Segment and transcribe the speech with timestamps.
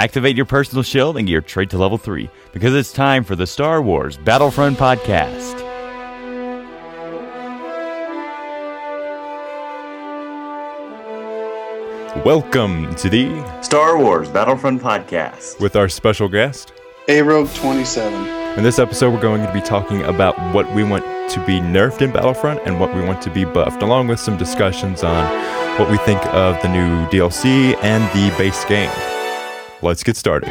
[0.00, 3.36] Activate your personal shield and gear your trait to level 3 because it's time for
[3.36, 5.60] the Star Wars Battlefront Podcast.
[12.24, 15.60] Welcome to the Star Wars Battlefront Podcast.
[15.60, 16.72] with our special guest.
[17.08, 18.56] A Rogue 27.
[18.56, 22.00] In this episode, we're going to be talking about what we want to be nerfed
[22.00, 25.90] in Battlefront and what we want to be buffed, along with some discussions on what
[25.90, 28.90] we think of the new DLC and the base game.
[29.82, 30.48] Let's get started.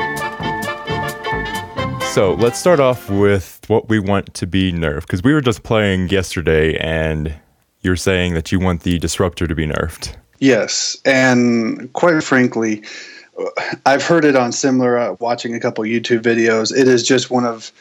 [2.13, 5.61] So, let's start off with what we want to be nerfed, because we were just
[5.63, 7.35] playing yesterday and
[7.81, 10.15] you're saying that you want the Disruptor to be nerfed.
[10.39, 12.83] Yes, and quite frankly,
[13.85, 16.75] I've heard it on similar uh, watching a couple YouTube videos.
[16.75, 17.71] It is just one of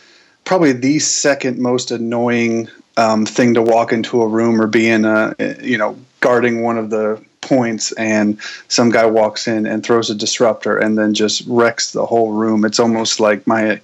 [0.45, 5.05] probably the second most annoying um, thing to walk into a room or be in
[5.05, 8.38] a you know guarding one of the points and
[8.69, 12.65] some guy walks in and throws a disruptor and then just wrecks the whole room.
[12.65, 13.80] It's almost like my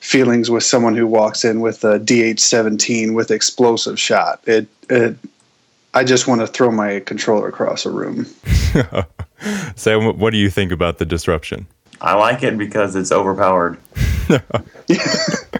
[0.00, 4.40] feelings with someone who walks in with a DH17 with explosive shot.
[4.46, 5.16] It it
[5.92, 8.26] I just want to throw my controller across a room.
[9.76, 11.66] Sam, what- what do you think about the disruption?
[12.00, 13.76] I like it because it's overpowered.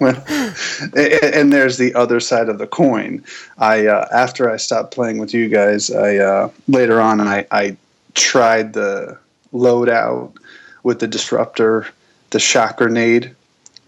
[0.01, 0.50] well, a-
[0.95, 3.25] and there's the other side of the coin.
[3.59, 7.77] I uh, after I stopped playing with you guys, I uh, later on I, I
[8.15, 9.19] tried the
[9.53, 10.35] loadout
[10.83, 11.87] with the disruptor,
[12.31, 13.35] the shock grenade,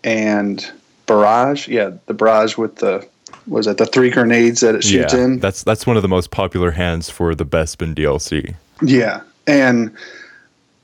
[0.05, 0.71] and
[1.07, 1.69] barrage.
[1.69, 3.07] Yeah, the barrage with the
[3.47, 5.39] was it the three grenades that it shoots in?
[5.41, 8.55] that's that's one of the most popular hands for the Bespin DLC.
[8.83, 9.95] Yeah, and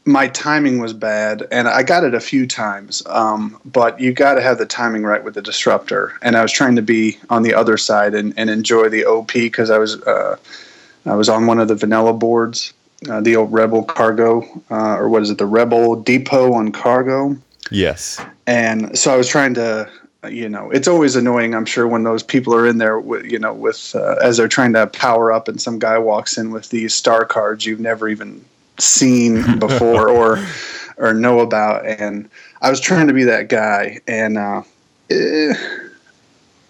[0.09, 3.03] my timing was bad, and I got it a few times.
[3.07, 6.15] Um, but you got to have the timing right with the disruptor.
[6.23, 9.35] And I was trying to be on the other side and, and enjoy the OP
[9.35, 10.37] because I was uh,
[11.05, 12.73] I was on one of the vanilla boards,
[13.09, 17.37] uh, the old Rebel Cargo, uh, or what is it, the Rebel Depot on Cargo.
[17.71, 18.19] Yes.
[18.47, 19.91] And so I was trying to.
[20.29, 21.55] You know, it's always annoying.
[21.55, 24.49] I'm sure when those people are in there, with, you know, with uh, as they're
[24.49, 28.09] trying to power up, and some guy walks in with these star cards you've never
[28.09, 28.45] even
[28.79, 30.45] seen before or
[30.97, 32.29] or know about and
[32.63, 34.63] i was trying to be that guy and uh,
[35.11, 35.55] eh,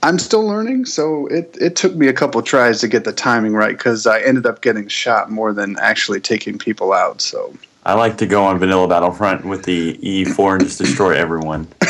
[0.03, 3.53] i'm still learning so it, it took me a couple tries to get the timing
[3.53, 7.55] right because i ended up getting shot more than actually taking people out so
[7.85, 11.67] I like to go on Vanilla Battlefront with the E4 and just destroy everyone.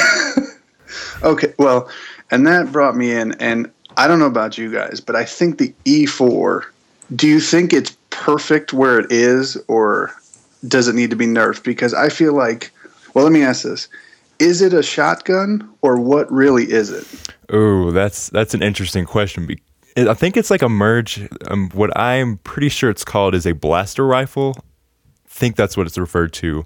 [1.23, 1.89] okay well
[2.31, 5.59] and that brought me in and i don't know about you guys but i think
[5.59, 6.65] the e4
[7.15, 10.13] do you think it's perfect where it is or
[10.67, 12.73] does it need to be nerfed because i feel like
[13.15, 13.89] well let me ask this
[14.39, 17.07] is it a shotgun or what really is it
[17.51, 19.49] Oh, that's that's an interesting question.
[19.97, 21.29] I think it's like a merge.
[21.49, 24.55] Um, what I'm pretty sure it's called is a blaster rifle.
[24.57, 24.61] I
[25.29, 26.65] think that's what it's referred to,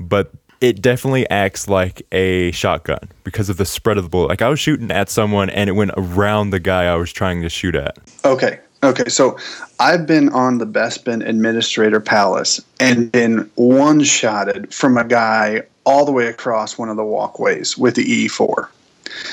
[0.00, 4.28] but it definitely acts like a shotgun because of the spread of the bullet.
[4.28, 7.42] Like I was shooting at someone and it went around the guy I was trying
[7.42, 7.98] to shoot at.
[8.24, 8.60] Okay.
[8.84, 9.08] Okay.
[9.08, 9.38] So
[9.80, 16.04] I've been on the Bespin Administrator Palace and been one shotted from a guy all
[16.04, 18.68] the way across one of the walkways with the E4.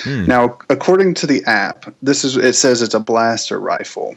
[0.04, 0.26] Hmm.
[0.26, 4.16] Now, according to the app, this is it says it's a blaster rifle.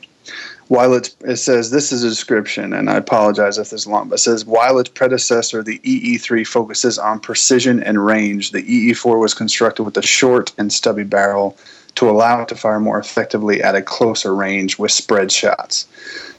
[0.68, 4.08] While it's it says this is a description, and I apologize if this is long,
[4.08, 9.18] but it says while its predecessor, the EE3, focuses on precision and range, the EE4
[9.18, 11.56] was constructed with a short and stubby barrel
[11.96, 15.86] to allow it to fire more effectively at a closer range with spread shots.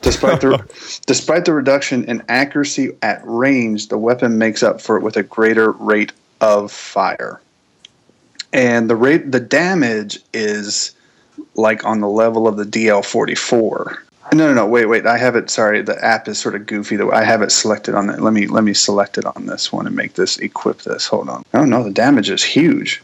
[0.02, 5.04] Despite the despite the reduction in accuracy at range, the weapon makes up for it
[5.04, 6.12] with a greater rate
[6.42, 7.42] of fire.
[8.54, 10.94] And the rate the damage is
[11.56, 13.98] like on the level of the DL44.
[14.34, 14.66] No, no, no.
[14.66, 15.06] Wait, wait.
[15.06, 15.50] I have it.
[15.50, 16.96] Sorry, the app is sort of goofy.
[16.96, 18.22] Though I have it selected on it.
[18.22, 21.06] Let me let me select it on this one and make this equip this.
[21.08, 21.44] Hold on.
[21.54, 23.02] Oh no, the damage is huge.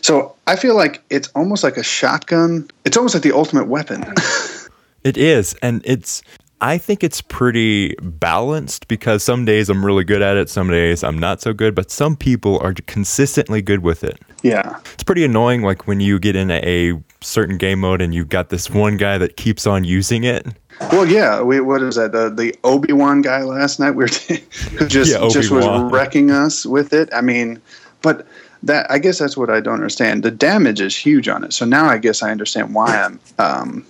[0.00, 2.68] So I feel like it's almost like a shotgun.
[2.84, 4.04] It's almost like the ultimate weapon.
[5.04, 6.22] It is, and it's.
[6.60, 11.02] I think it's pretty balanced because some days I'm really good at it, some days
[11.02, 14.20] I'm not so good, but some people are consistently good with it.
[14.44, 14.78] yeah.
[14.94, 18.50] It's pretty annoying, like when you get in a certain game mode and you've got
[18.50, 20.46] this one guy that keeps on using it.
[20.92, 21.42] Well, yeah.
[21.42, 22.12] We, what is that?
[22.12, 23.90] The the Obi Wan guy last night.
[23.96, 24.08] We were
[24.78, 27.08] who just Yeah, just was wrecking us with it.
[27.12, 27.60] I mean,
[28.02, 28.24] but
[28.64, 30.22] that I guess that's what I don't understand.
[30.22, 31.52] The damage is huge on it.
[31.52, 33.86] So now I guess I understand why I'm um,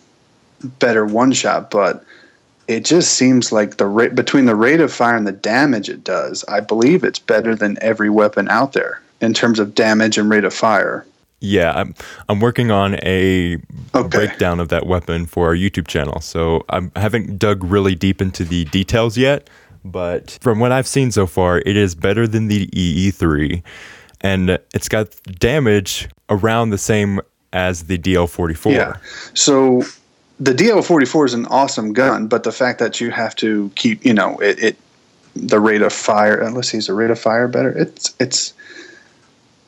[0.79, 2.05] better one shot, but.
[2.69, 6.05] It just seems like the rate between the rate of fire and the damage it
[6.05, 6.45] does.
[6.47, 10.45] I believe it's better than every weapon out there in terms of damage and rate
[10.45, 11.05] of fire.
[11.41, 11.93] Yeah, I'm
[12.29, 13.57] I'm working on a
[13.97, 14.09] Okay.
[14.09, 16.21] breakdown of that weapon for our YouTube channel.
[16.21, 19.51] So I'm, I haven't dug really deep into the details yet,
[19.85, 23.61] but from what I've seen so far, it is better than the EE3,
[24.23, 25.09] and it's got
[25.39, 27.21] damage around the same
[27.53, 28.73] as the DL44.
[28.73, 28.97] Yeah.
[29.35, 29.83] So
[30.41, 34.15] the DL44 is an awesome gun, but the fact that you have to keep, you
[34.15, 34.77] know, it, it
[35.35, 36.43] the rate of fire.
[36.43, 37.71] Uh, let's see, is the rate of fire better?
[37.71, 38.55] It's it's.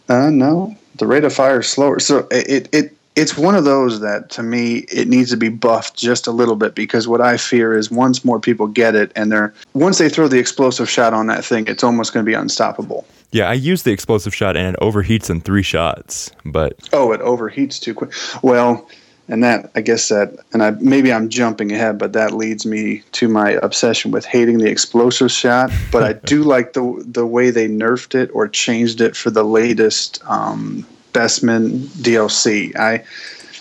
[0.09, 1.99] Uh, no, the rate of fire is slower.
[1.99, 5.97] So it it it's one of those that to me it needs to be buffed
[5.97, 9.31] just a little bit because what I fear is once more people get it and
[9.31, 12.35] they're once they throw the explosive shot on that thing, it's almost going to be
[12.35, 13.07] unstoppable.
[13.35, 17.21] Yeah, I use the explosive shot and it overheats in three shots, but oh, it
[17.21, 18.13] overheats too quick.
[18.43, 18.89] Well,
[19.27, 23.03] and that I guess that and I maybe I'm jumping ahead, but that leads me
[23.11, 25.73] to my obsession with hating the explosive shot.
[25.91, 29.43] But I do like the the way they nerfed it or changed it for the
[29.43, 32.77] latest um, Bespin DLC.
[32.77, 33.03] I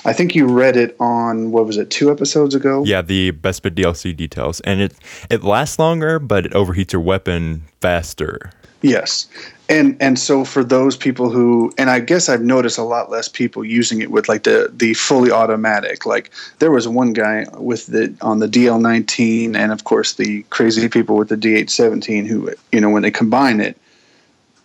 [0.05, 2.83] I think you read it on what was it two episodes ago?
[2.85, 4.93] Yeah, the Bespin DLC details, and it
[5.31, 8.51] it lasts longer, but it overheats your weapon faster.
[8.83, 9.27] Yes,
[9.69, 13.29] and and so for those people who and I guess I've noticed a lot less
[13.29, 16.05] people using it with like the the fully automatic.
[16.05, 20.89] Like there was one guy with the on the DL19, and of course the crazy
[20.89, 23.77] people with the DH17 who you know when they combine it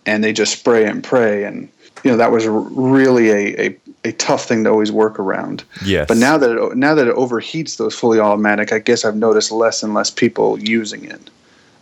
[0.05, 1.69] and they just spray and pray and
[2.03, 5.63] you know that was really a, a, a tough thing to always work around.
[5.85, 6.09] Yes.
[6.09, 9.51] But now that it, now that it overheats those fully automatic, I guess I've noticed
[9.51, 11.29] less and less people using it.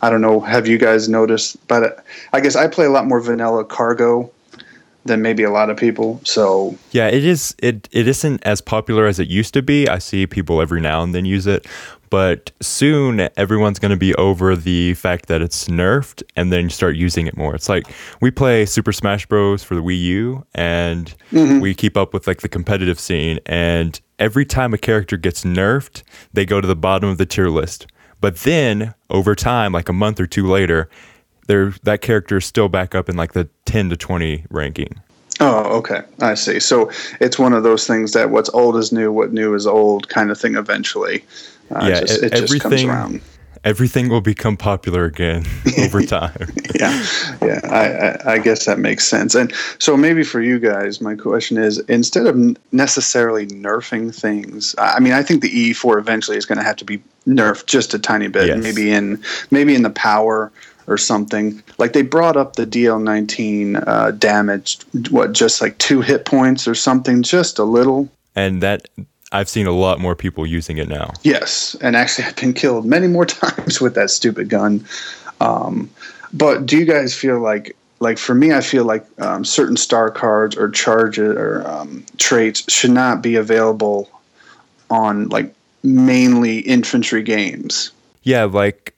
[0.00, 0.40] I don't know.
[0.40, 1.56] Have you guys noticed?
[1.68, 4.30] But I guess I play a lot more vanilla cargo
[5.04, 6.20] than maybe a lot of people.
[6.24, 7.54] So yeah, it is.
[7.58, 9.88] It it isn't as popular as it used to be.
[9.88, 11.66] I see people every now and then use it,
[12.10, 16.94] but soon everyone's going to be over the fact that it's nerfed, and then start
[16.94, 17.54] using it more.
[17.54, 17.86] It's like
[18.20, 21.60] we play Super Smash Bros for the Wii U, and mm-hmm.
[21.60, 26.02] we keep up with like the competitive scene, and every time a character gets nerfed,
[26.32, 27.86] they go to the bottom of the tier list
[28.20, 30.88] but then over time, like a month or two later,
[31.46, 35.00] there that character is still back up in like the 10 to 20 ranking.
[35.40, 36.02] Oh, okay.
[36.20, 36.58] I see.
[36.58, 40.08] So it's one of those things that what's old is new, what new is old
[40.08, 41.24] kind of thing eventually.
[41.70, 43.20] Uh, yeah, just, it, it just comes around
[43.64, 45.44] everything will become popular again
[45.78, 46.52] over time.
[46.74, 47.06] yeah,
[47.42, 49.34] yeah, I, I, I, guess that makes sense.
[49.34, 55.00] And so maybe for you guys, my question is instead of necessarily nerfing things, I
[55.00, 57.98] mean, I think the E4 eventually is going to have to be nerfed just a
[57.98, 58.62] tiny bit, yes.
[58.62, 60.50] maybe in maybe in the power
[60.86, 61.62] or something.
[61.76, 64.78] Like they brought up the DL19 uh, damage,
[65.10, 68.08] what, just like two hit points or something, just a little.
[68.34, 68.88] And that
[69.32, 71.12] I've seen a lot more people using it now.
[71.22, 74.86] Yes, and actually, I've been killed many more times with that stupid gun.
[75.40, 75.90] Um,
[76.32, 80.10] but do you guys feel like, like for me, I feel like um, certain star
[80.10, 84.08] cards or charges or um, traits should not be available
[84.90, 87.90] on like mainly infantry games.
[88.22, 88.94] Yeah, like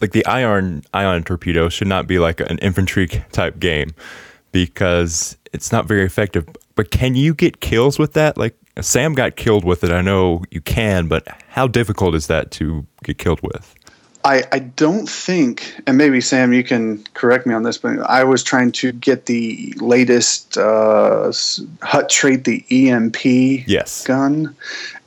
[0.00, 3.94] like the ion ion torpedo should not be like an infantry type game
[4.52, 6.48] because it's not very effective.
[6.76, 8.38] But can you get kills with that?
[8.38, 9.90] Like Sam got killed with it.
[9.90, 13.74] I know you can, but how difficult is that to get killed with?
[14.24, 18.22] I, I don't think, and maybe Sam, you can correct me on this, but I
[18.24, 21.32] was trying to get the latest uh,
[21.82, 24.06] Hutt trait, the EMP yes.
[24.06, 24.54] gun,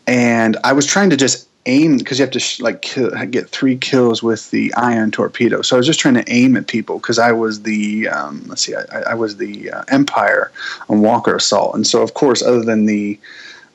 [0.08, 3.50] and I was trying to just aim because you have to sh- like kill, get
[3.50, 5.62] three kills with the ion torpedo.
[5.62, 8.64] So I was just trying to aim at people because I was the um, let's
[8.64, 10.52] see, I, I was the uh, Empire
[10.90, 13.20] on Walker Assault, and so of course, other than the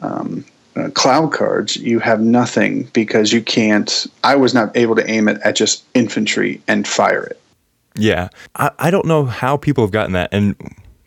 [0.01, 0.45] um,
[0.77, 4.07] uh, cloud cards, you have nothing because you can't.
[4.25, 7.41] I was not able to aim it at just infantry and fire it.
[7.95, 10.55] Yeah, I, I don't know how people have gotten that, and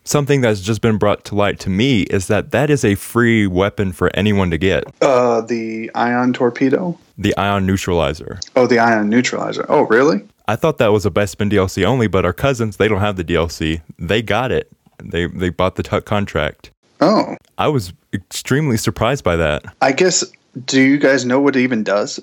[0.03, 3.47] something that's just been brought to light to me is that that is a free
[3.47, 4.83] weapon for anyone to get.
[5.01, 6.97] Uh, the ion torpedo.
[7.17, 8.39] The ion neutralizer.
[8.55, 9.65] Oh, the ion neutralizer.
[9.69, 10.21] Oh, really?
[10.47, 13.23] I thought that was a Bespin DLC only, but our cousins they don't have the
[13.23, 13.81] DLC.
[13.97, 14.71] They got it.
[15.01, 16.71] They they bought the Tuck contract.
[17.01, 17.35] Oh.
[17.57, 19.63] I was extremely surprised by that.
[19.81, 20.23] I guess
[20.65, 22.19] do you guys know what it even does?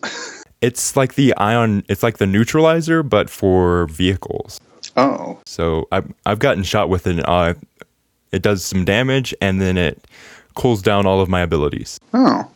[0.60, 4.60] it's like the ion it's like the neutralizer but for vehicles.
[4.96, 5.40] Oh.
[5.46, 7.26] So I've I've gotten shot with it.
[7.28, 7.54] Uh,
[8.32, 10.04] it does some damage and then it
[10.54, 11.98] cools down all of my abilities.
[12.14, 12.48] Oh.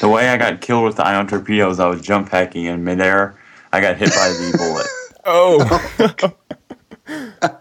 [0.00, 3.38] The way I got killed with the ion torpedoes, I was jump hacking in midair.
[3.72, 4.86] I got hit by the bullet.
[5.26, 7.50] oh.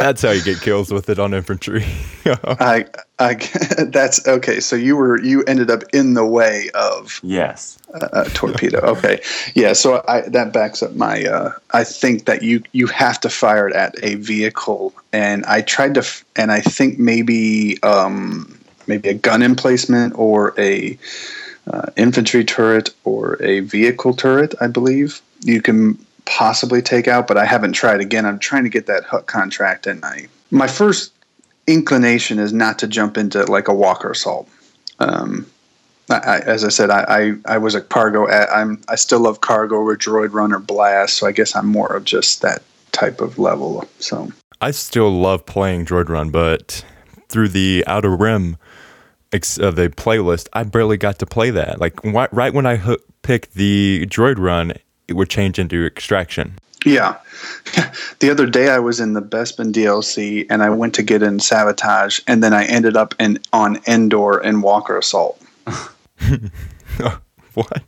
[0.00, 1.84] That's how you get kills with it on infantry.
[2.24, 2.86] I,
[3.18, 3.34] I,
[3.88, 4.58] that's okay.
[4.60, 8.78] So you were you ended up in the way of yes a, a torpedo.
[8.78, 9.20] Okay,
[9.54, 9.74] yeah.
[9.74, 11.24] So I that backs up my.
[11.24, 15.60] Uh, I think that you you have to fire it at a vehicle, and I
[15.60, 20.98] tried to, and I think maybe um, maybe a gun emplacement or a
[21.70, 25.20] uh, infantry turret or a vehicle turret, I believe.
[25.42, 25.98] You can
[26.30, 28.24] possibly take out, but I haven't tried again.
[28.24, 31.12] I'm trying to get that hook contract, and I my first
[31.66, 34.48] inclination is not to jump into like a Walker assault.
[35.00, 35.46] Um,
[36.08, 37.04] I, as I said, I,
[37.46, 38.28] I, I was a cargo.
[38.28, 41.16] I'm I still love cargo or droid runner blast.
[41.16, 43.88] So I guess I'm more of just that type of level.
[43.98, 46.84] So I still love playing droid run, but
[47.28, 48.56] through the Outer Rim,
[49.32, 51.80] ex- uh, the playlist, I barely got to play that.
[51.80, 54.74] Like wh- right when I picked the droid run,
[55.14, 56.54] would change into extraction.
[56.84, 57.16] Yeah.
[58.20, 61.40] the other day I was in the Bespin DLC and I went to get in
[61.40, 65.40] Sabotage and then I ended up in on Endor and Walker Assault.
[67.54, 67.82] what?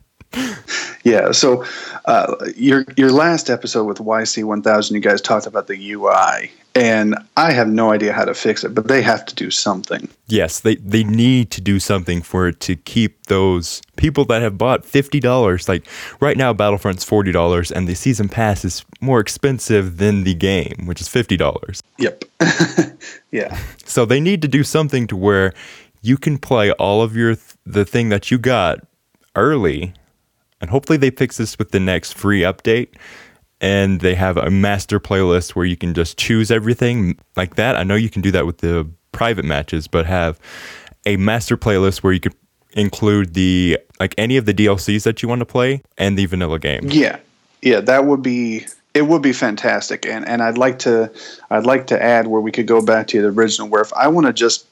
[1.03, 1.65] Yeah, so
[2.05, 6.51] uh, your your last episode with YC one thousand, you guys talked about the UI,
[6.75, 10.09] and I have no idea how to fix it, but they have to do something.
[10.27, 14.57] Yes, they they need to do something for it to keep those people that have
[14.57, 15.69] bought fifty dollars.
[15.69, 15.85] Like
[16.19, 20.85] right now, Battlefront's forty dollars, and the season pass is more expensive than the game,
[20.85, 21.83] which is fifty dollars.
[21.99, 22.25] Yep.
[23.31, 23.57] yeah.
[23.85, 25.53] So they need to do something to where
[26.01, 28.79] you can play all of your th- the thing that you got
[29.35, 29.93] early
[30.63, 32.87] and hopefully they fix this with the next free update
[33.63, 37.77] and they have a master playlist where you can just choose everything like that.
[37.77, 40.37] I know you can do that with the private matches, but have
[41.05, 42.35] a master playlist where you could
[42.73, 46.59] include the like any of the DLCs that you want to play and the vanilla
[46.59, 46.81] game.
[46.83, 47.19] Yeah.
[47.61, 51.09] Yeah, that would be it would be fantastic and and I'd like to
[51.49, 54.09] I'd like to add where we could go back to the original where if I
[54.09, 54.67] want to just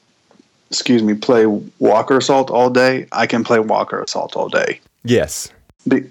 [0.68, 1.46] excuse me play
[1.78, 4.80] Walker Assault all day, I can play Walker Assault all day.
[5.02, 5.50] Yes.
[5.88, 6.04] Be,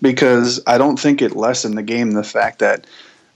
[0.00, 2.86] because I don't think it lessened the game the fact that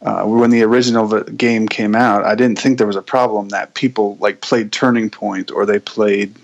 [0.03, 3.75] uh, when the original game came out, I didn't think there was a problem that
[3.75, 6.35] people like played Turning Point or they played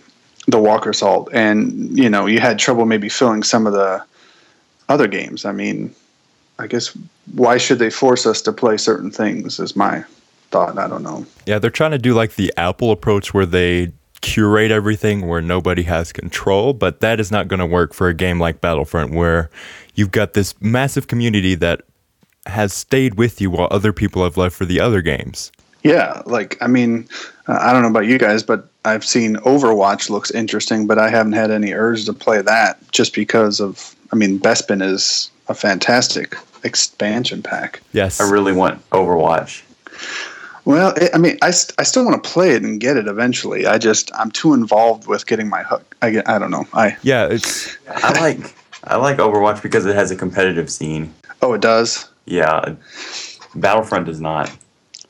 [0.47, 4.03] the Walker Assault, and you know you had trouble maybe filling some of the
[4.89, 5.45] other games.
[5.45, 5.95] I mean,
[6.59, 6.97] I guess
[7.35, 9.61] why should they force us to play certain things?
[9.61, 10.05] Is my
[10.51, 10.79] thought.
[10.79, 11.27] I don't know.
[11.47, 15.83] Yeah, they're trying to do like the Apple approach where they curate everything where nobody
[15.83, 19.51] has control, but that is not going to work for a game like Battlefront where
[19.95, 21.83] you've got this massive community that
[22.47, 25.53] has stayed with you while other people have left for the other games.
[25.83, 27.09] Yeah, like I mean,
[27.49, 31.09] uh, I don't know about you guys, but I've seen Overwatch looks interesting, but I
[31.09, 35.55] haven't had any urge to play that just because of I mean, Bespin is a
[35.55, 37.81] fantastic expansion pack.
[37.93, 38.21] Yes.
[38.21, 39.63] I really want Overwatch.
[40.65, 43.09] Well, it, I mean, I, st- I still want to play it and get it
[43.09, 43.67] eventually.
[43.67, 45.97] I just I'm too involved with getting my hook.
[46.03, 46.67] I get, I don't know.
[46.73, 48.55] I yeah, it's I like
[48.85, 51.13] I like Overwatch because it has a competitive scene.
[51.43, 52.09] oh, it does.
[52.27, 52.77] Yeah,
[53.55, 54.55] Battlefront does not.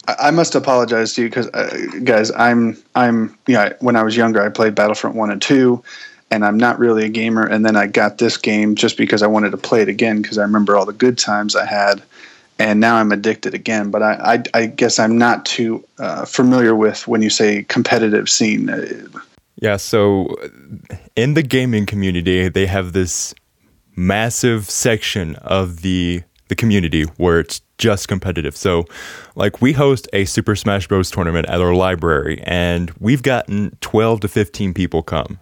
[0.08, 3.74] I, I must apologize to you because uh, guys, I'm I'm yeah.
[3.80, 5.82] When I was younger, I played Battlefront one and two,
[6.30, 7.46] and I'm not really a gamer.
[7.46, 10.38] And then I got this game just because I wanted to play it again because
[10.38, 12.02] I remember all the good times I had
[12.58, 13.90] and now I'm addicted again.
[13.90, 18.28] But I, I, I guess I'm not too uh, familiar with when you say competitive
[18.28, 18.70] scene.
[19.56, 20.34] Yeah, so
[21.16, 23.34] in the gaming community, they have this
[23.96, 28.56] massive section of the the community where it's just competitive.
[28.56, 28.84] So,
[29.34, 34.20] like we host a Super Smash Bros tournament at our library, and we've gotten 12
[34.20, 35.38] to 15 people come.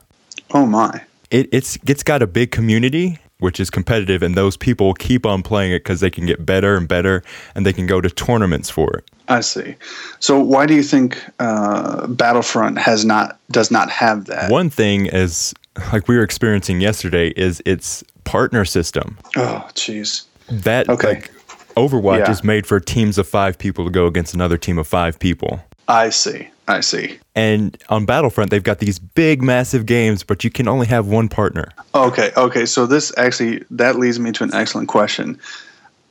[0.52, 1.02] Oh my!
[1.30, 5.42] It, it's it's got a big community, which is competitive, and those people keep on
[5.42, 7.23] playing it because they can get better and better,
[7.54, 9.04] and they can go to tournaments for it.
[9.28, 9.76] I see.
[10.18, 14.50] So why do you think uh, Battlefront has not does not have that?
[14.50, 15.54] One thing is
[15.92, 19.16] like we were experiencing yesterday is its partner system.
[19.37, 20.25] Oh, jeez.
[20.49, 21.14] That Okay.
[21.14, 21.32] like
[21.76, 22.30] Overwatch Yeah.
[22.30, 25.62] is made for teams of five people to go against another team of five people.
[25.88, 26.49] I see.
[26.68, 27.18] I see.
[27.34, 31.28] And on Battlefront, they've got these big, massive games, but you can only have one
[31.28, 31.68] partner.
[31.94, 32.30] Okay.
[32.37, 32.64] Okay.
[32.66, 35.38] So this actually that leads me to an excellent question.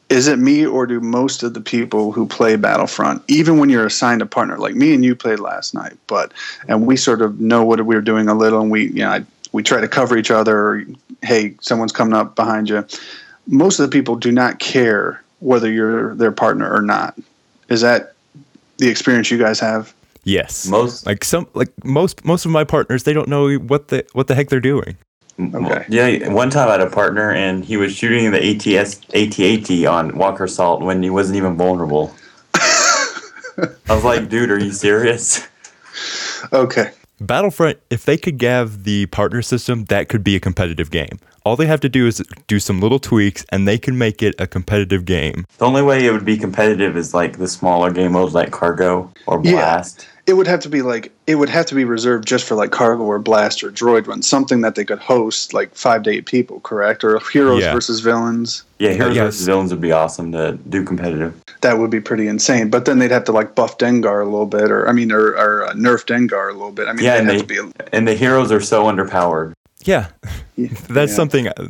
[0.09, 3.85] Is it me or do most of the people who play Battlefront, even when you're
[3.85, 6.33] assigned a partner, like me and you played last night, but
[6.67, 9.09] and we sort of know what we were doing a little, and we you know
[9.09, 10.57] I, we try to cover each other.
[10.57, 10.83] Or,
[11.21, 12.85] hey, someone's coming up behind you.
[13.47, 17.17] Most of the people do not care whether you're their partner or not.
[17.69, 18.13] Is that
[18.79, 19.93] the experience you guys have?
[20.23, 24.05] Yes, Most like some like most most of my partners, they don't know what the
[24.13, 24.97] what the heck they're doing.
[25.39, 25.85] Okay.
[25.87, 30.17] Yeah, one time I had a partner and he was shooting the ATS AT-AT on
[30.17, 32.13] Walker Assault when he wasn't even vulnerable.
[32.53, 35.47] I was like, dude, are you serious?
[36.51, 36.91] Okay.
[37.21, 41.19] Battlefront, if they could have the partner system, that could be a competitive game.
[41.45, 44.35] All they have to do is do some little tweaks, and they can make it
[44.39, 45.45] a competitive game.
[45.57, 49.11] The only way it would be competitive is like the smaller game modes like Cargo
[49.25, 49.83] or Yeah.
[50.29, 50.31] Blast.
[50.31, 52.71] it would have to be like it would have to be reserved just for like
[52.71, 56.25] cargo or blast or droid run, something that they could host like five to eight
[56.25, 57.03] people, correct?
[57.03, 57.73] Or heroes Yeah.
[57.73, 58.63] versus villains.
[58.79, 59.25] Yeah, heroes yes.
[59.25, 61.33] versus villains would be awesome to do competitive.
[61.61, 62.69] That would be pretty insane.
[62.69, 65.29] But then they'd have to like buff Dengar a little bit, or I mean, or,
[65.31, 66.87] or uh, nerf Dengar a little bit.
[66.87, 67.71] I mean, Yeah, and have they- to be.
[67.91, 69.53] And the heroes are so underpowered.
[69.85, 70.07] Yeah,
[70.57, 71.15] that's yeah.
[71.15, 71.47] something.
[71.47, 71.67] uh,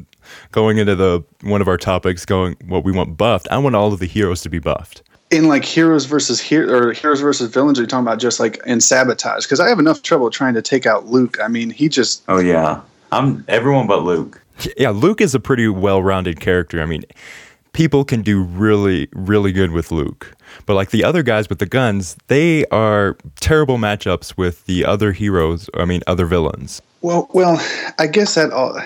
[0.51, 3.47] Going into the one of our topics, going what we want buffed.
[3.49, 5.01] I want all of the heroes to be buffed.
[5.31, 7.77] In like heroes versus hero or heroes versus villains.
[7.77, 9.45] Are you talking about just like in sabotage?
[9.45, 11.37] Because I have enough trouble trying to take out Luke.
[11.41, 12.81] I mean, he just Oh yeah,
[13.11, 14.41] I'm everyone but Luke.
[14.75, 16.81] Yeah, Luke is a pretty well-rounded character.
[16.81, 17.03] I mean,
[17.73, 21.65] people can do really, really good with Luke, but like the other guys with the
[21.65, 25.69] guns, they are terrible matchups with the other heroes.
[25.75, 26.81] I mean, other villains.
[27.01, 27.61] well, well.
[27.99, 28.77] I guess that all.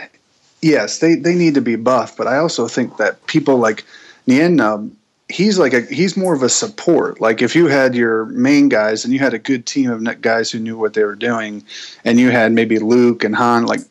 [0.62, 3.84] Yes, they they need to be buffed, but I also think that people like
[4.28, 4.92] Nien Nunb,
[5.30, 7.22] he's like a he's more of a support.
[7.22, 10.52] Like if you had your main guys and you had a good team of guys
[10.52, 11.64] who knew what they were doing,
[12.06, 13.82] and you had maybe Luke and Han like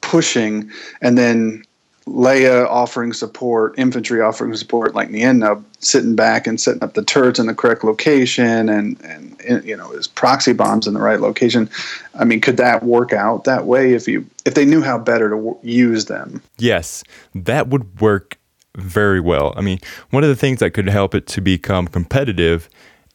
[0.00, 0.70] pushing,
[1.00, 1.64] and then
[2.06, 7.04] Leia offering support, infantry offering support, like Nien Nunb sitting back and setting up the
[7.04, 11.20] turrets in the correct location, and and you know his proxy bombs in the right
[11.20, 11.70] location.
[12.14, 15.30] I mean, could that work out that way if you if they knew how better
[15.30, 16.42] to w- use them?
[16.58, 18.36] Yes, that would work
[18.76, 19.52] very well.
[19.56, 19.78] I mean,
[20.10, 22.68] one of the things that could help it to become competitive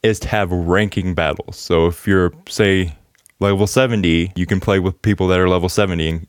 [0.04, 1.58] is to have ranking battles.
[1.58, 2.96] So if you're, say,
[3.40, 6.28] level 70, you can play with people that are level 70 and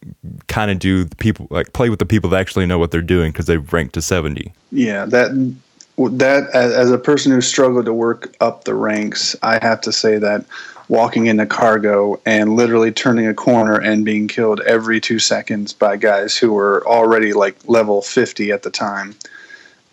[0.49, 3.03] kind of do the people, like play with the people that actually know what they're
[3.03, 4.53] doing because they've ranked to 70.
[4.73, 5.57] Yeah, that
[5.99, 9.93] that as, as a person who struggled to work up the ranks, I have to
[9.93, 10.45] say that
[10.89, 15.97] walking into cargo and literally turning a corner and being killed every two seconds by
[15.97, 19.15] guys who were already like level 50 at the time.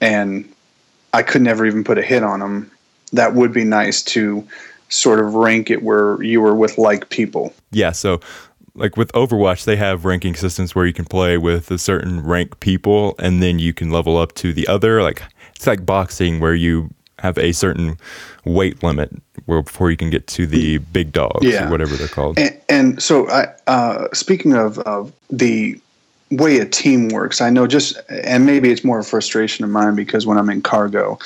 [0.01, 0.51] And
[1.13, 2.69] i could never even put a hit on them
[3.15, 4.47] that would be nice to
[4.89, 7.53] sort of rank it where you were with like people.
[7.71, 8.19] Yeah, so
[8.75, 12.59] like with Overwatch, they have ranking systems where you can play with a certain rank
[12.59, 15.01] people and then you can level up to the other.
[15.01, 15.23] Like
[15.55, 16.93] it's like boxing where you
[17.25, 17.97] have a certain
[18.45, 19.11] weight limit
[19.45, 21.67] where before you can get to the big dogs Yeah.
[21.67, 22.37] or whatever they're called.
[22.37, 25.79] And, and so, I, uh, speaking of, of the
[26.31, 29.95] way a team works, I know just, and maybe it's more a frustration of mine
[29.95, 31.17] because when I'm in cargo,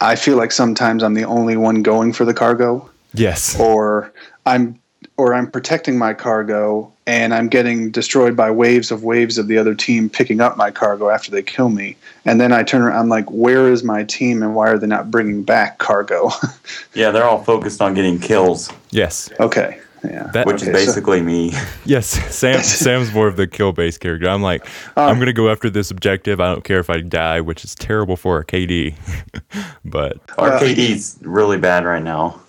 [0.00, 3.58] I feel like sometimes I'm the only one going for the cargo, yes.
[3.60, 4.10] or
[4.46, 4.79] I'm,
[5.20, 9.58] or I'm protecting my cargo and I'm getting destroyed by waves of waves of the
[9.58, 11.96] other team picking up my cargo after they kill me.
[12.24, 14.86] And then I turn around, I'm like, where is my team and why are they
[14.86, 16.30] not bringing back cargo?
[16.94, 19.30] Yeah, they're all focused on getting kills, Yes.
[19.38, 19.78] okay.
[20.02, 20.30] Yeah.
[20.32, 21.52] That- which Okay, is so- basically me.
[21.84, 22.06] Yes.
[22.34, 24.28] Sam Sam's more of the kill based character.
[24.28, 26.40] I'm like, I'm gonna go after this objective.
[26.40, 28.94] I don't care if I die, which is terrible for a KD.
[29.84, 32.40] but Our Uh, KD's really bad right now.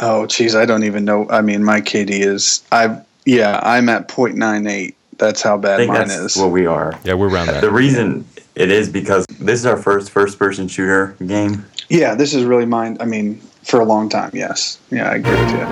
[0.00, 1.28] Oh, geez, I don't even know.
[1.28, 3.00] I mean, my KD is I.
[3.24, 4.94] Yeah, I'm at 0.98.
[5.18, 6.36] That's how I bad think mine that's is.
[6.36, 6.94] what we are.
[7.04, 7.60] yeah, we're around that.
[7.60, 11.66] The reason it is because this is our first first-person shooter game.
[11.88, 12.96] yeah, this is really mine.
[13.00, 14.78] I mean, for a long time, yes.
[14.90, 15.66] Yeah, I agree with you.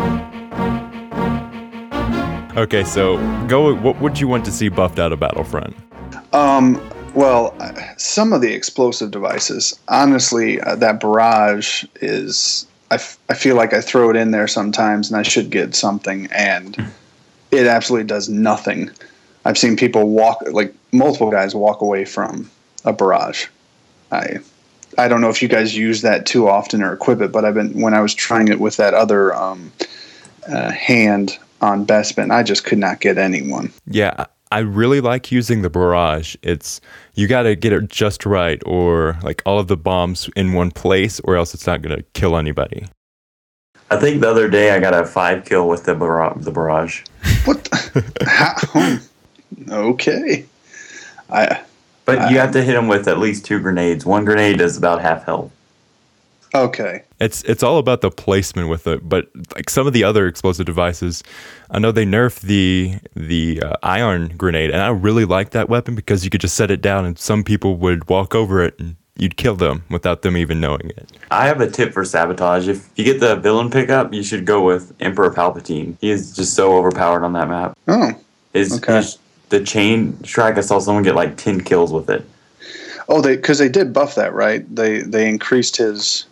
[2.61, 3.75] Okay, so go.
[3.75, 5.77] What would you want to see buffed out of Battlefront?
[6.33, 6.81] Um,
[7.15, 12.67] well, uh, some of the explosive devices, honestly, uh, that barrage is.
[12.91, 15.75] I, f- I feel like I throw it in there sometimes, and I should get
[15.75, 16.77] something, and
[17.51, 18.91] it absolutely does nothing.
[19.45, 22.51] I've seen people walk, like multiple guys, walk away from
[22.85, 23.47] a barrage.
[24.13, 24.39] I,
[24.99, 27.55] I don't know if you guys use that too often or equip it, but I've
[27.55, 29.73] been when I was trying it with that other um,
[30.49, 33.73] uh, hand on Bespin, I just could not get anyone.
[33.87, 36.37] Yeah, I I really like using the barrage.
[36.43, 36.81] It's
[37.15, 40.71] you got to get it just right, or like all of the bombs in one
[40.71, 42.87] place, or else it's not gonna kill anybody.
[43.91, 46.45] I think the other day I got a five kill with the barrage.
[46.45, 47.05] The barrage.
[47.45, 47.69] What?
[48.27, 48.99] How?
[49.71, 50.47] Okay.
[51.31, 51.63] I
[52.05, 54.05] But you have to hit them with at least two grenades.
[54.05, 55.53] One grenade is about half health.
[56.65, 57.03] Okay.
[57.21, 59.09] It's it's all about the placement with it.
[59.09, 61.23] But like some of the other explosive devices,
[61.71, 65.95] I know they nerfed the the uh, ion grenade, and I really like that weapon
[65.95, 68.97] because you could just set it down, and some people would walk over it, and
[69.17, 71.11] you'd kill them without them even knowing it.
[71.31, 72.69] I have a tip for sabotage.
[72.69, 75.97] If you get the villain pickup, you should go with Emperor Palpatine.
[76.01, 77.77] He is just so overpowered on that map.
[77.89, 78.13] Oh.
[78.53, 78.97] His, Okay.
[78.97, 80.59] his- the chain strike.
[80.59, 82.25] I saw someone get like ten kills with it.
[83.09, 84.65] Oh, they because they did buff that, right?
[84.75, 86.27] They they increased his.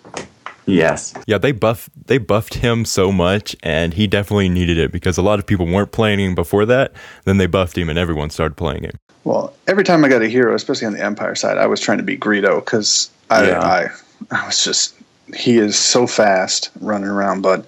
[0.66, 1.12] Yes.
[1.26, 5.22] Yeah, they buff they buffed him so much, and he definitely needed it because a
[5.22, 6.92] lot of people weren't playing him before that.
[7.24, 8.98] Then they buffed him, and everyone started playing him.
[9.24, 11.98] Well, every time I got a hero, especially on the Empire side, I was trying
[11.98, 13.60] to be Greedo because I, Yeah.
[13.60, 13.88] I
[14.30, 14.94] I was just
[15.34, 17.42] he is so fast running around.
[17.42, 17.64] But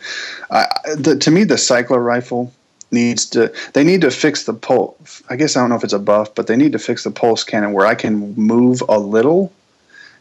[0.50, 0.66] uh,
[0.96, 2.52] the, to me, the cycler rifle
[2.90, 3.52] needs to.
[3.72, 5.22] They need to fix the pulse.
[5.28, 7.10] I guess I don't know if it's a buff, but they need to fix the
[7.10, 9.52] pulse cannon where I can move a little.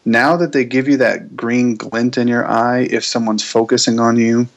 [0.05, 4.17] Now that they give you that green glint in your eye, if someone's focusing on
[4.17, 4.47] you,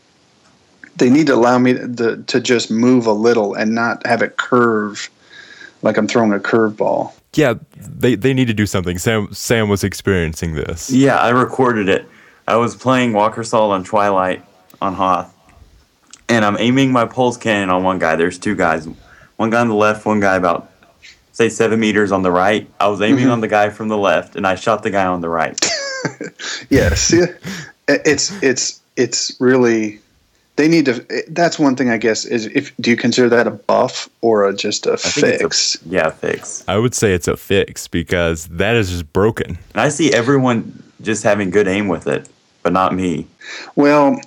[0.96, 4.36] they need to allow me to, to just move a little and not have it
[4.36, 5.08] curve
[5.82, 7.12] like I'm throwing a curveball.
[7.34, 8.98] Yeah, they, they need to do something.
[8.98, 10.90] Sam Sam was experiencing this.
[10.90, 12.06] Yeah, I recorded it.
[12.46, 14.42] I was playing Walker Assault on Twilight
[14.80, 15.32] on Hoth,
[16.28, 18.16] and I'm aiming my pulse cannon on one guy.
[18.16, 18.88] There's two guys,
[19.36, 20.70] one guy on the left, one guy about
[21.32, 22.68] say seven meters on the right.
[22.80, 23.32] I was aiming mm-hmm.
[23.32, 25.58] on the guy from the left, and I shot the guy on the right.
[26.70, 27.14] yes,
[27.88, 30.00] it's it's it's really
[30.56, 31.24] they need to.
[31.28, 32.24] That's one thing, I guess.
[32.24, 35.78] Is if do you consider that a buff or a, just a fix?
[35.86, 36.64] Yeah, a, yeah, fix.
[36.66, 39.56] I would say it's a fix because that is just broken.
[39.72, 42.28] And I see everyone just having good aim with it,
[42.64, 43.28] but not me.
[43.76, 44.20] Well,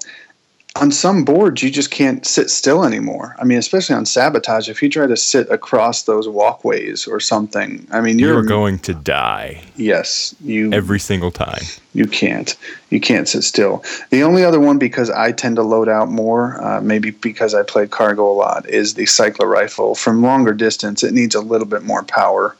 [0.78, 3.36] on some boards you just can't sit still anymore.
[3.40, 7.86] I mean, especially on sabotage, if you try to sit across those walkways or something,
[7.92, 9.62] I mean, you're, you're going to die.
[9.76, 11.64] Yes, you every single time.
[11.94, 12.56] You can't.
[12.90, 13.84] You can't sit still.
[14.12, 17.64] The only other one, because I tend to load out more, uh, maybe because I
[17.64, 19.96] play cargo a lot, is the cycler rifle.
[19.96, 22.56] From longer distance, it needs a little bit more power.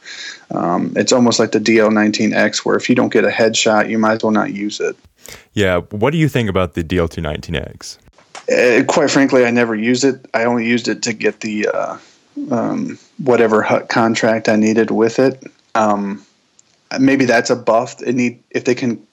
[0.50, 4.14] Um, it's almost like the DL19X, where if you don't get a headshot, you might
[4.14, 4.96] as well not use it.
[5.52, 5.78] Yeah.
[5.90, 7.98] What do you think about the DL219X?
[8.50, 10.26] Uh, quite frankly, I never used it.
[10.34, 11.98] I only used it to get the uh,
[12.50, 15.42] um, whatever Hutt contract I needed with it.
[15.74, 16.24] Um,
[16.98, 18.02] maybe that's a buff.
[18.02, 19.04] It need if they can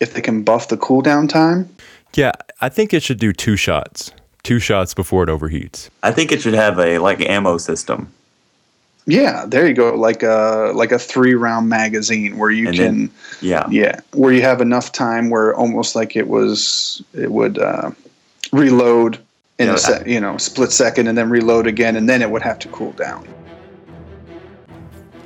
[0.00, 1.68] if they can buff the cooldown time.
[2.14, 4.12] Yeah, I think it should do two shots.
[4.42, 5.88] Two shots before it overheats.
[6.02, 8.12] I think it should have a like ammo system.
[9.06, 9.94] Yeah, there you go.
[9.94, 13.10] Like a like a three round magazine where you and can then,
[13.40, 17.90] yeah yeah where you have enough time where almost like it was it would uh,
[18.52, 19.18] reload
[19.58, 22.42] in a se- you know split second and then reload again and then it would
[22.42, 23.26] have to cool down.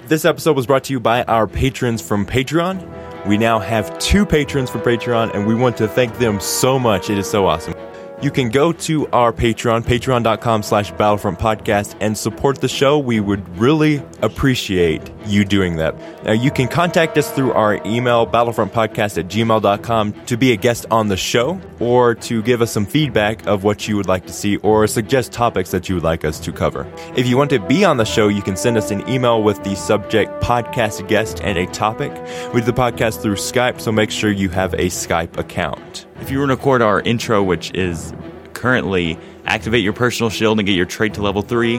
[0.06, 3.26] This episode was brought to you by our patrons from Patreon.
[3.26, 7.10] We now have two patrons from Patreon and we want to thank them so much.
[7.10, 7.74] It is so awesome
[8.22, 12.98] you can go to our Patreon, patreon.com slash Battlefront Podcast, and support the show.
[12.98, 15.94] We would really appreciate you doing that.
[16.24, 20.86] Now, you can contact us through our email, battlefrontpodcast at gmail.com, to be a guest
[20.90, 24.32] on the show or to give us some feedback of what you would like to
[24.32, 26.86] see or suggest topics that you would like us to cover.
[27.16, 29.62] If you want to be on the show, you can send us an email with
[29.62, 32.12] the subject podcast guest and a topic.
[32.54, 36.05] We do the podcast through Skype, so make sure you have a Skype account.
[36.26, 38.12] If you want to record our intro, which is
[38.52, 41.74] currently activate your personal shield and get your trait to level 3,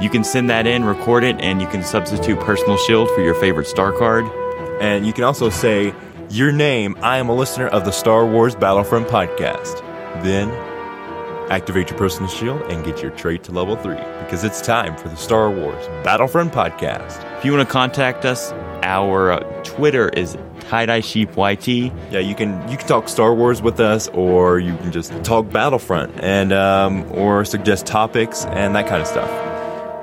[0.00, 3.34] you can send that in, record it, and you can substitute personal shield for your
[3.34, 4.24] favorite star card.
[4.80, 5.92] And you can also say,
[6.30, 9.80] Your name, I am a listener of the Star Wars Battlefront podcast.
[10.22, 10.48] Then
[11.50, 15.08] activate your personal shield and get your trait to level 3 because it's time for
[15.08, 17.38] the Star Wars Battlefront podcast.
[17.38, 18.52] If you want to contact us,
[18.88, 21.68] our Twitter is tie dye sheep yt.
[21.68, 25.50] Yeah, you can you can talk Star Wars with us, or you can just talk
[25.50, 29.30] Battlefront and um, or suggest topics and that kind of stuff.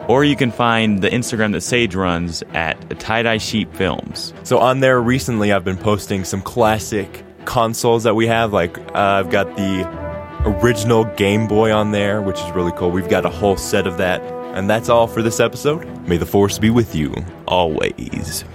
[0.08, 4.34] Or you can find the Instagram that Sage runs at tie dye sheep films.
[4.43, 8.54] So on there recently, I've been posting some classic consoles that we have.
[8.54, 9.84] Like uh, I've got the
[10.45, 12.91] original Game Boy on there, which is really cool.
[12.91, 14.21] We've got a whole set of that.
[14.56, 15.86] And that's all for this episode.
[16.08, 17.13] May the force be with you
[17.45, 18.45] always.